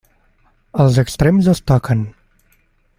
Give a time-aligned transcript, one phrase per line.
[0.85, 2.05] Els extrems es toquen.